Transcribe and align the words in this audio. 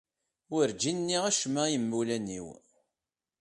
Werǧin 0.51 0.97
nniɣ 1.01 1.23
acemma 1.29 1.63
i 1.67 1.71
yimawlan-iw. 1.73 2.47